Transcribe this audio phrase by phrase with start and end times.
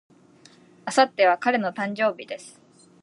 [0.97, 2.59] 明後日は彼の誕生日です。